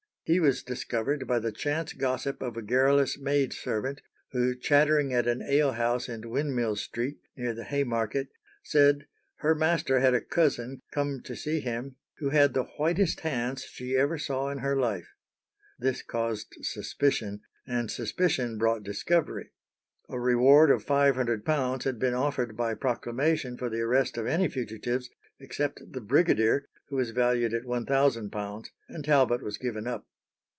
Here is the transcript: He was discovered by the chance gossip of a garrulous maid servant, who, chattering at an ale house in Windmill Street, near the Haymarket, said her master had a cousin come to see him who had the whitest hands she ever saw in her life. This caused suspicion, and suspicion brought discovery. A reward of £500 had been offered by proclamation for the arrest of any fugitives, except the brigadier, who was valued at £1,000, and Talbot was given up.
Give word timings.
He 0.23 0.39
was 0.39 0.63
discovered 0.63 1.27
by 1.27 1.39
the 1.39 1.51
chance 1.51 1.91
gossip 1.91 2.41
of 2.41 2.55
a 2.55 2.61
garrulous 2.61 3.17
maid 3.17 3.51
servant, 3.51 4.01
who, 4.31 4.55
chattering 4.55 5.11
at 5.13 5.27
an 5.27 5.41
ale 5.41 5.73
house 5.73 6.07
in 6.07 6.29
Windmill 6.29 6.77
Street, 6.77 7.17
near 7.35 7.53
the 7.53 7.65
Haymarket, 7.65 8.29
said 8.63 9.07
her 9.37 9.53
master 9.53 9.99
had 9.99 10.13
a 10.13 10.21
cousin 10.21 10.79
come 10.93 11.19
to 11.23 11.35
see 11.35 11.59
him 11.59 11.97
who 12.19 12.29
had 12.29 12.53
the 12.53 12.63
whitest 12.63 13.21
hands 13.21 13.63
she 13.65 13.97
ever 13.97 14.17
saw 14.17 14.49
in 14.49 14.59
her 14.59 14.79
life. 14.79 15.09
This 15.77 16.01
caused 16.01 16.55
suspicion, 16.61 17.41
and 17.67 17.91
suspicion 17.91 18.57
brought 18.57 18.83
discovery. 18.83 19.51
A 20.07 20.17
reward 20.17 20.71
of 20.71 20.85
£500 20.85 21.83
had 21.83 21.99
been 21.99 22.13
offered 22.13 22.55
by 22.55 22.73
proclamation 22.75 23.57
for 23.57 23.69
the 23.69 23.81
arrest 23.81 24.17
of 24.17 24.27
any 24.27 24.47
fugitives, 24.47 25.09
except 25.41 25.91
the 25.91 25.99
brigadier, 25.99 26.69
who 26.87 26.95
was 26.95 27.09
valued 27.11 27.53
at 27.53 27.63
£1,000, 27.63 28.67
and 28.87 29.03
Talbot 29.03 29.43
was 29.43 29.57
given 29.57 29.87
up. 29.87 30.07